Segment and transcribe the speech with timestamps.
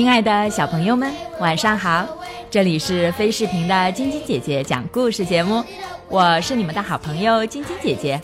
[0.00, 2.08] 亲爱的小朋友们，晚上好！
[2.50, 5.62] 这里是飞视频的晶晶姐姐讲故事节目，
[6.08, 8.18] 我是你们的好朋友晶晶姐姐。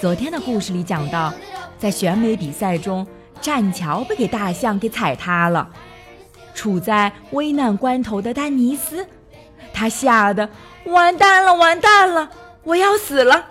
[0.00, 1.34] 昨天的故事里讲到，
[1.80, 3.04] 在选美比赛中，
[3.40, 5.68] 栈桥被给大象给踩塌了。
[6.54, 9.04] 处在危难关头的丹尼斯，
[9.72, 10.48] 他吓得
[10.84, 12.30] 完蛋了，完蛋了，
[12.62, 13.46] 我要死了！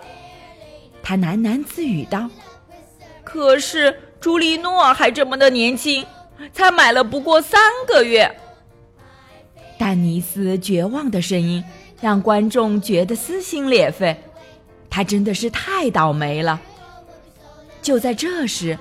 [1.02, 2.30] 他喃喃自语道
[3.22, 6.06] ：“可是朱莉诺还这么的年轻。”
[6.52, 8.40] 才买了不过三个月。
[9.76, 11.62] 丹尼斯绝望的声音
[12.00, 14.16] 让观众觉得撕心裂肺，
[14.88, 16.60] 他真的是太倒霉了。
[17.82, 18.78] 就在这时，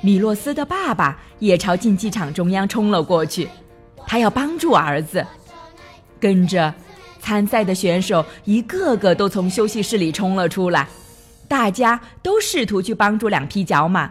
[0.00, 3.48] 米洛斯的爸爸也朝竞技场中央冲了过去，
[4.06, 5.26] 他要帮助儿子。
[6.20, 6.72] 跟着，
[7.20, 10.88] 参赛的选手一个个都从休息室里冲了出来，
[11.48, 14.10] 大家都试图去帮助两匹角马。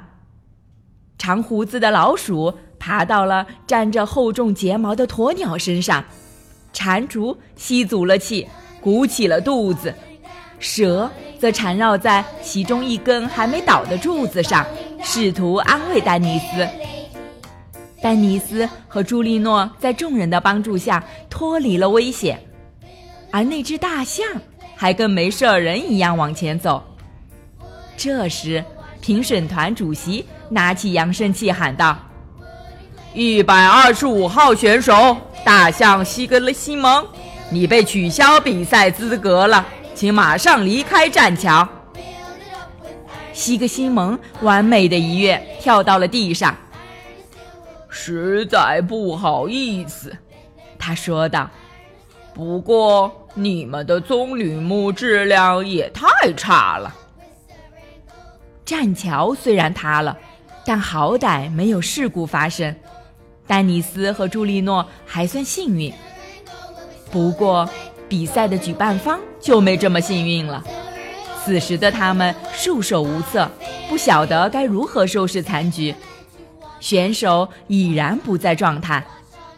[1.17, 2.53] 长胡子的老鼠。
[2.79, 6.03] 爬到了沾着厚重睫毛的鸵鸟身上，
[6.73, 8.47] 蟾蜍吸足了气，
[8.81, 9.93] 鼓起了肚子，
[10.59, 14.65] 蛇则缠绕在其中一根还没倒的柱子上，
[15.03, 16.67] 试图安慰丹尼斯。
[18.01, 22.39] 丹尼斯和朱莉诺在众人的帮助下脱离了危险，
[23.31, 24.25] 而那只大象
[24.75, 26.83] 还跟没事人一样往前走。
[27.97, 28.63] 这时，
[29.01, 31.97] 评审团主席拿起扬声器喊道。
[33.19, 37.03] 一百二十五号选手大象西格勒西蒙，
[37.49, 39.65] 你被取消比赛资格了，
[39.95, 41.67] 请马上离开栈桥。
[43.33, 46.55] 西格西蒙完美的一跃，跳到了地上。
[47.89, 50.15] 实在不好意思，
[50.77, 51.49] 他说道。
[52.35, 56.93] 不过你们的棕榈木质量也太差了。
[58.63, 60.15] 栈桥虽然塌了，
[60.63, 62.75] 但好歹没有事故发生。
[63.47, 65.91] 丹尼斯和朱莉诺还算幸运，
[67.09, 67.67] 不过
[68.09, 70.63] 比赛的举办方就没这么幸运了。
[71.43, 73.49] 此时的他们束手无策，
[73.87, 75.95] 不晓得该如何收拾残局。
[76.81, 79.07] 选手已然不在状态，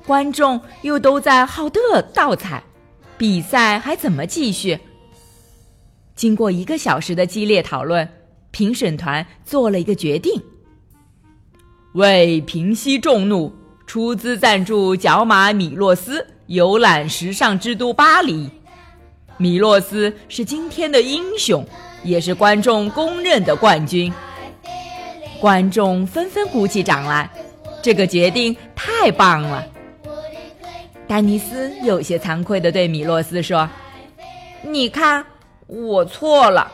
[0.05, 1.79] 观众又都在好的
[2.13, 2.63] 倒彩，
[3.17, 4.79] 比赛还怎么继续？
[6.15, 8.07] 经过一个小时的激烈讨论，
[8.51, 10.41] 评审团做了一个决定：
[11.93, 13.51] 为平息众怒。
[13.89, 18.47] 出资赞助角马米洛斯游览时尚之都巴黎。
[19.37, 21.65] 米洛斯是今天的英雄，
[22.03, 24.13] 也是观众公认的冠军。
[25.41, 27.27] 观众纷纷鼓起掌来，
[27.81, 29.65] 这个决定太棒了。
[31.07, 33.67] 丹尼斯有些惭愧地对米洛斯说
[34.61, 35.25] ：“你看，
[35.65, 36.71] 我错了，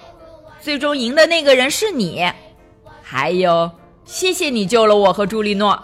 [0.60, 2.30] 最终赢的那个人是你。
[3.02, 3.72] 还有，
[4.04, 5.82] 谢谢你救了我和朱莉诺。”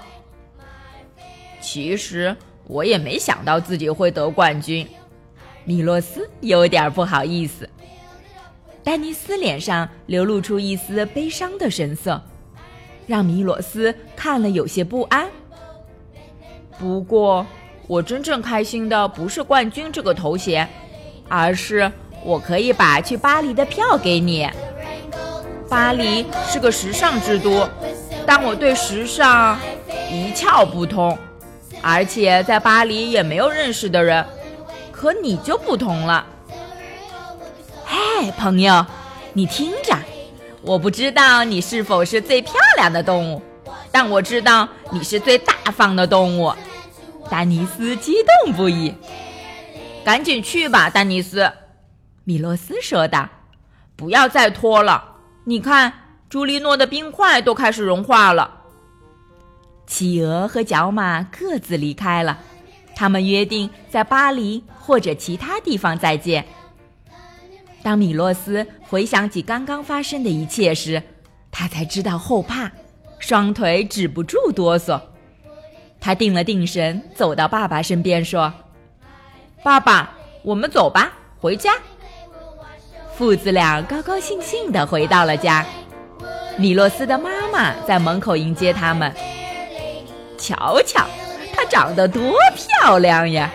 [1.61, 2.35] 其实
[2.65, 4.87] 我也没想到自己会得冠军，
[5.63, 7.69] 米洛斯有点不好意思。
[8.83, 12.19] 丹尼斯脸上流露出一丝悲伤的神色，
[13.05, 15.29] 让米洛斯看了有些不安。
[16.79, 17.45] 不过，
[17.85, 20.67] 我真正开心的不是冠军这个头衔，
[21.29, 21.91] 而是
[22.23, 24.49] 我可以把去巴黎的票给你。
[25.69, 27.69] 巴黎是个时尚之都，
[28.25, 29.59] 但我对时尚
[30.09, 31.15] 一窍不通。
[31.81, 34.25] 而且在巴黎也没有认识的人，
[34.91, 36.25] 可你就不同了。
[37.85, 38.85] 嘿，朋友，
[39.33, 39.97] 你听着，
[40.61, 43.41] 我不知道你是否是最漂亮的动物，
[43.91, 46.53] 但我知道你是最大方的动物。
[47.29, 48.13] 丹尼斯激
[48.43, 48.93] 动不已，
[50.03, 51.51] 赶紧去吧，丹尼斯。
[52.23, 53.27] 米洛斯说道
[53.97, 55.15] ：“不要再拖了，
[55.45, 55.93] 你看，
[56.29, 58.59] 朱莉诺的冰块都开始融化了。”
[59.85, 62.39] 企鹅和角马各自离开了，
[62.95, 66.45] 他们约定在巴黎或者其他地方再见。
[67.83, 71.01] 当米洛斯回想起刚刚发生的一切时，
[71.51, 72.71] 他才知道后怕，
[73.19, 75.01] 双腿止不住哆嗦。
[75.99, 78.53] 他定了定神，走到爸爸身边说
[79.63, 80.13] ：“爸爸，
[80.43, 81.73] 我们走吧，回家。”
[83.17, 85.65] 父子俩高高兴兴地回到了家。
[86.57, 89.13] 米洛斯的妈妈在门口迎接他们。
[90.41, 91.05] 瞧瞧，
[91.55, 93.51] 她长得多漂亮呀！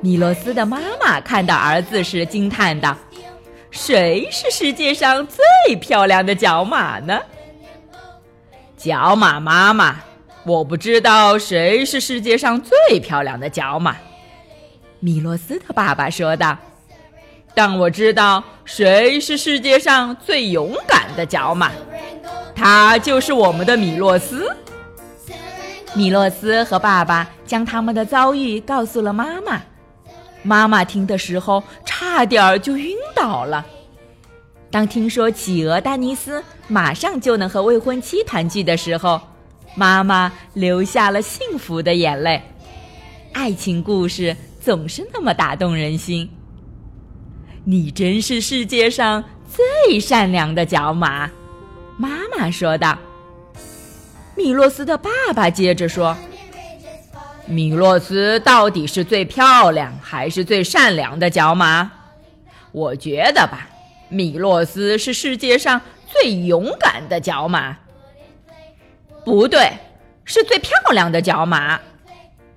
[0.00, 2.96] 米洛斯的妈妈看到儿子时惊叹道
[3.70, 7.20] ：“谁是世界上最漂亮的角马呢？”
[8.78, 9.98] 角马妈妈，
[10.44, 13.94] 我不知道谁是世界上最漂亮的角马。
[15.00, 16.56] 米洛斯的爸爸说道
[17.54, 21.70] ：“但我知道谁是世界上最勇敢的角马，
[22.54, 24.50] 他就是我们的米洛斯。”
[25.94, 29.60] 米洛斯和爸爸将他们的遭遇告诉了妈妈。
[30.42, 33.66] 妈妈听的时候差点就晕倒了。
[34.70, 39.20] 当听说企鹅丹尼斯马上就能和未婚妻团聚的时候，
[39.74, 42.40] 妈妈流下了幸福的眼泪。
[43.32, 46.30] 爱情故事总是那么打动人心。
[47.64, 51.28] 你真是世界上最善良的角马，
[51.98, 52.96] 妈妈说道。
[54.40, 56.16] 米洛斯的爸爸接着说
[57.44, 61.90] ：“米洛斯到底是最漂亮还是最善良的角马？
[62.72, 63.68] 我觉得吧。”
[64.08, 65.78] 米洛斯是世界上
[66.08, 67.76] 最勇敢的角马。
[69.26, 69.70] 不对，
[70.24, 71.78] 是最漂亮的角马。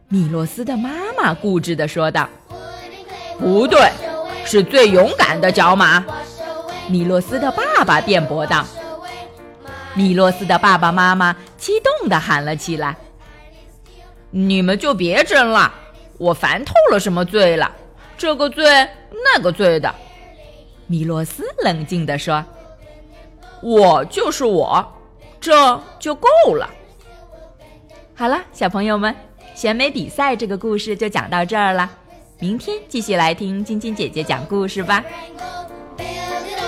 [0.08, 0.90] 米洛斯的妈
[1.22, 2.30] 妈固执地说道
[3.38, 3.92] ：“不对，
[4.46, 6.02] 是最勇敢的角马。”
[6.88, 8.66] 米洛斯的爸爸辩驳道。
[9.96, 12.98] 米洛斯的爸爸妈妈激动地喊了起来
[14.32, 15.74] ：“你们就别争了！
[16.18, 17.74] 我烦透了什么罪了，
[18.18, 18.66] 这个罪
[19.24, 19.96] 那个罪的。”
[20.88, 22.44] 米洛斯冷静地说
[23.64, 24.86] ：“我就是我，
[25.40, 26.70] 这就够了。”
[28.14, 29.16] 好了，小朋友们，
[29.56, 31.90] 选美比赛这个故事就讲到这儿了。
[32.40, 35.02] 明天继续来听晶晶姐姐讲故事吧。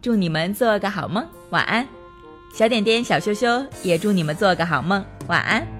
[0.00, 1.86] 祝你们做个好梦，晚安。
[2.54, 5.77] 小点点、小羞羞也祝你们做个好梦，晚安。